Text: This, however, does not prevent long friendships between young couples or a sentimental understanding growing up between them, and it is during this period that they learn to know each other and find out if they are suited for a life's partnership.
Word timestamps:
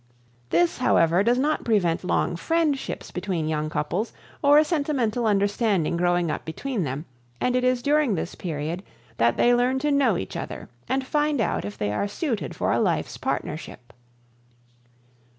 This, 0.49 0.79
however, 0.79 1.21
does 1.21 1.37
not 1.37 1.63
prevent 1.63 2.03
long 2.03 2.35
friendships 2.35 3.11
between 3.11 3.47
young 3.47 3.69
couples 3.69 4.13
or 4.41 4.57
a 4.57 4.63
sentimental 4.65 5.27
understanding 5.27 5.95
growing 5.95 6.31
up 6.31 6.43
between 6.43 6.85
them, 6.85 7.05
and 7.39 7.55
it 7.55 7.63
is 7.63 7.83
during 7.83 8.15
this 8.15 8.33
period 8.33 8.81
that 9.17 9.37
they 9.37 9.53
learn 9.53 9.77
to 9.77 9.91
know 9.91 10.17
each 10.17 10.35
other 10.35 10.69
and 10.89 11.05
find 11.05 11.39
out 11.39 11.65
if 11.65 11.77
they 11.77 11.91
are 11.91 12.07
suited 12.07 12.55
for 12.55 12.71
a 12.71 12.79
life's 12.79 13.17
partnership. 13.17 13.93